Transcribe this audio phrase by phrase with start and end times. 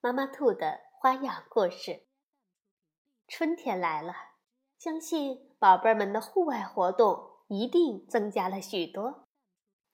[0.00, 2.06] 妈妈兔的花样故事。
[3.26, 4.14] 春天来了，
[4.78, 9.26] 相信宝贝们的户外活动一定增加了许多。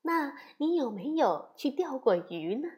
[0.02, 2.68] 那你有没有去钓过鱼呢？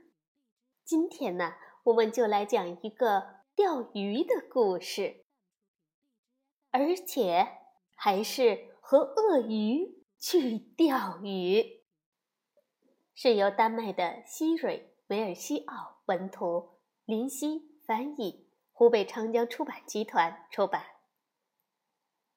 [0.84, 5.24] 今天呢，我们就来讲一个钓鱼的故事，
[6.70, 7.58] 而且
[7.96, 11.82] 还是和鳄鱼去钓鱼。
[13.16, 16.75] 是由丹麦的希瑞·梅尔西奥文图。
[17.06, 20.84] 林夕翻译，湖北长江出版集团出版。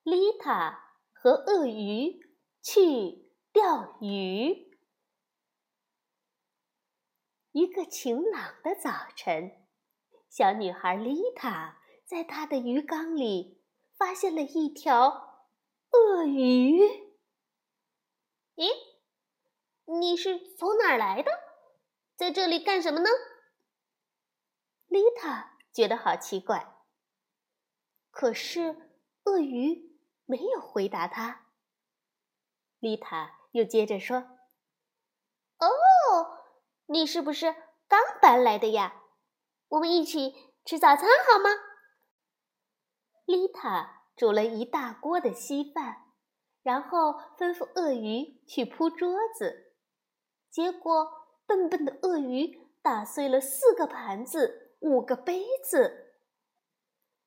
[0.04, 2.20] 丽塔和鳄鱼
[2.62, 4.78] 去钓鱼。
[7.52, 9.66] 一个晴朗的早晨，
[10.30, 13.64] 小女孩丽塔在她的鱼缸里
[13.98, 15.48] 发现了一条
[15.90, 16.80] 鳄鱼。
[18.54, 18.70] 咦，
[20.00, 21.32] 你是从哪儿来的？
[22.16, 23.10] 在这里干什么呢？
[24.90, 26.76] 丽塔觉得好奇怪，
[28.10, 31.46] 可是鳄鱼没有回答她。
[32.80, 34.18] 丽塔又接着说
[35.62, 35.70] ：“哦，
[36.88, 37.56] 你是不是
[37.88, 39.04] 刚搬来的呀？
[39.68, 40.34] 我们一起
[40.66, 41.50] 吃早餐好吗？”
[43.26, 46.14] 丽塔煮了一大锅的稀饭，
[46.64, 49.76] 然后吩咐鳄鱼去铺桌子。
[50.50, 54.68] 结果，笨笨的鳄鱼打碎了四个盘子。
[54.82, 56.14] 五个杯子。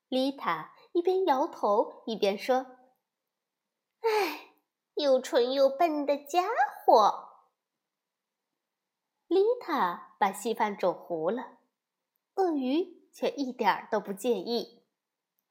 [0.07, 2.65] 丽塔一边摇头一边说
[4.01, 4.55] ：“哎，
[4.95, 6.47] 又蠢又笨的家
[6.83, 7.29] 伙。”
[9.29, 11.59] 丽塔把稀饭煮糊了，
[12.35, 14.83] 鳄鱼却一点儿都不介意。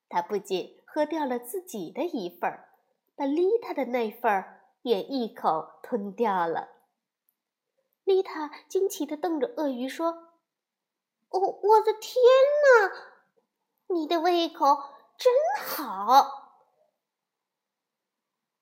[0.08, 2.68] 他不仅喝掉了自己的一份儿，
[3.14, 6.81] 把丽塔的那份儿也一口吞掉了。
[8.04, 10.28] 丽塔惊奇地瞪着鳄鱼说。
[11.30, 12.14] 我我的天
[12.62, 12.92] 哪！
[13.86, 14.66] 你的胃口
[15.16, 15.32] 真
[15.64, 16.60] 好。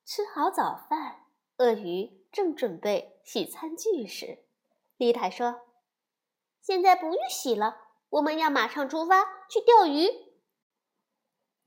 [0.05, 1.25] 吃好早饭，
[1.57, 4.45] 鳄鱼正准备洗餐具时，
[4.97, 5.63] 丽塔说
[6.63, 7.77] ：“现在不用洗了，
[8.11, 10.09] 我们要马上出发去钓鱼。”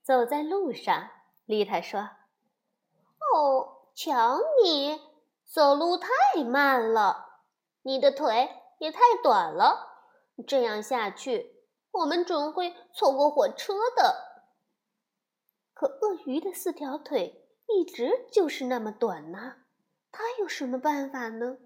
[0.03, 1.09] 走在路上，
[1.45, 2.11] 丽塔说
[3.33, 5.01] ：“哦，瞧你
[5.45, 6.09] 走路太
[6.45, 7.32] 慢了，
[7.83, 8.49] 你的腿
[8.79, 9.91] 也太短了。”
[10.47, 14.33] 这样下去，我们准会错过火车的。
[15.75, 19.65] 可鳄鱼的四条腿一直就是那么短呢，
[20.11, 21.57] 它有什么办法呢？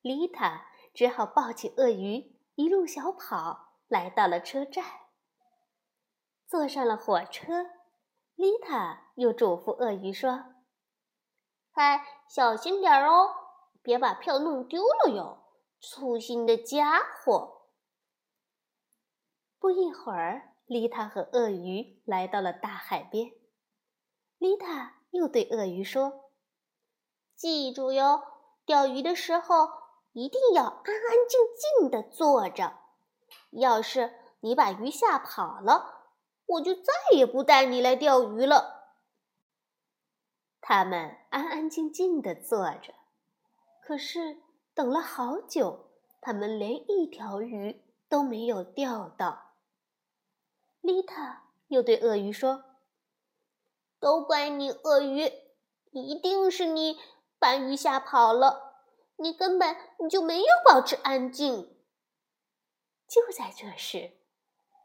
[0.00, 4.84] 丽塔只好抱起鳄鱼，一路小跑来到了车站。
[6.46, 7.66] 坐上了火车，
[8.34, 10.54] 丽塔又嘱咐鳄鱼说
[11.72, 13.34] ：“嗨，小心点哦，
[13.88, 15.38] 别把票弄丢了哟，
[15.80, 17.70] 粗心的家伙！”
[19.58, 23.32] 不一会儿，丽塔和鳄鱼来到了大海边。
[24.36, 26.32] 丽塔又对鳄鱼说
[27.34, 28.22] ：“记住哟，
[28.66, 29.70] 钓鱼的时候
[30.12, 31.40] 一定要安安静
[31.80, 32.76] 静的坐着。
[33.52, 36.10] 要是你把鱼吓跑了，
[36.44, 38.98] 我就再也不带你来钓鱼了。”
[40.60, 42.92] 他们安安静静的坐着，
[43.88, 44.36] 可是
[44.74, 45.88] 等了好久，
[46.20, 49.54] 他们连一条鱼都没有钓到。
[50.82, 52.64] 丽塔又对鳄鱼说
[53.98, 55.32] ：“都怪你，鳄鱼，
[55.92, 56.98] 一定是你
[57.38, 58.82] 把鱼吓跑了。
[59.16, 59.74] 你根本
[60.10, 61.74] 就没有保持安静。”
[63.08, 64.18] 就在这时，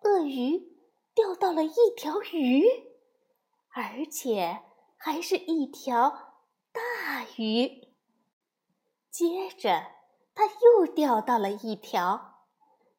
[0.04, 0.78] 鳄鱼
[1.13, 2.63] 钓到了一条鱼，
[3.74, 4.63] 而且
[4.95, 6.38] 还是一条
[6.72, 7.93] 大鱼。
[9.13, 9.92] 接着，
[10.33, 12.48] 他又钓到了一条，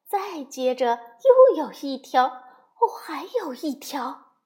[0.07, 2.27] 再接着又有一条。
[2.27, 4.37] 哦，还有一条，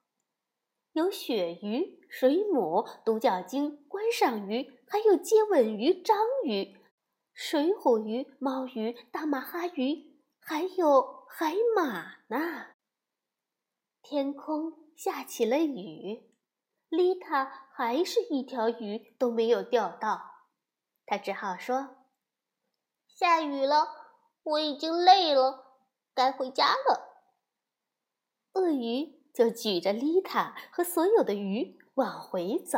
[0.93, 6.75] 有鳕鱼、水母、独角鲸、观赏鱼，还有接吻鱼、章鱼、
[7.33, 12.65] 水虎鱼、猫鱼、大马哈鱼，还有海马呢。
[14.01, 16.33] 天空下起了雨，
[16.89, 20.38] 丽塔还是一条鱼都没有钓到，
[21.09, 21.97] 他只好说
[23.09, 23.87] ：“下雨了，
[24.43, 25.79] 我已经累了，
[26.13, 27.25] 该回家了。”
[28.53, 32.77] 鳄鱼就举着丽塔和所有的鱼往回走。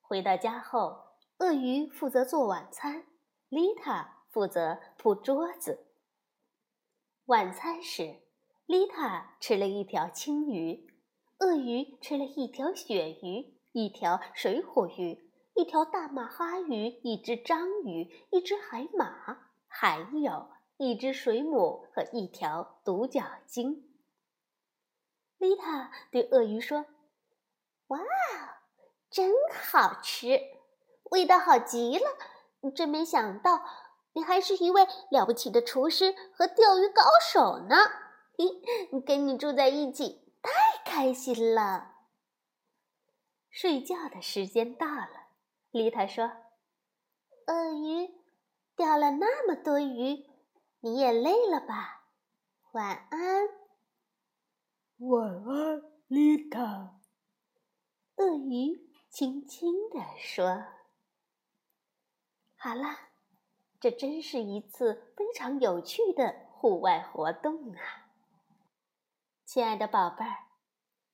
[0.00, 3.08] 回到家后，鳄鱼负责做晚餐，
[3.48, 5.88] 丽塔负责铺桌子。
[7.24, 8.20] 晚餐时，
[8.66, 10.94] 丽塔吃了一条青鱼，
[11.40, 23.88] 鳄鱼吃了一条鳕鱼、一条水虎鱼、一条大马哈鱼、一只章鱼、一只海马，还有一只水母和一条独角鲸。
[25.38, 26.86] 丽塔对鳄鱼说
[27.88, 27.98] ：“哇，
[29.10, 30.40] 真好吃，
[31.10, 32.70] 味道好极了！
[32.74, 33.62] 真没想到。”
[34.12, 37.02] 你还是一位了不起的厨师和钓鱼高
[37.32, 37.76] 手呢！
[38.36, 40.50] 嘿，跟你住在一起太
[40.84, 41.94] 开心了。
[43.48, 45.19] 睡觉的时间到了，
[45.70, 46.24] 丽塔说
[47.46, 48.10] ：“鳄鱼
[48.76, 50.26] 钓了那么多鱼，
[50.80, 52.08] 你也累了吧？
[52.72, 53.48] 晚安。”
[54.98, 57.00] 晚安，丽塔。
[58.16, 60.64] 鳄鱼轻轻地说
[62.56, 63.08] ：“好了。”
[63.80, 68.10] 这真是一次非常有趣的户外活动啊，
[69.46, 70.48] 亲爱的宝贝儿，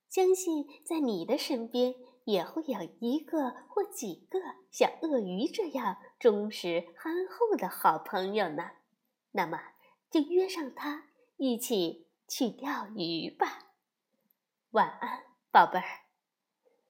[0.08, 1.94] 相信在你的身边
[2.26, 4.38] 也会有一个或几个
[4.70, 8.72] 像鳄鱼这样忠实憨厚的好朋友呢。
[9.30, 9.58] 那么，
[10.10, 11.04] 就约上他
[11.36, 13.70] 一起去钓鱼吧。
[14.70, 16.05] 晚安，宝贝儿。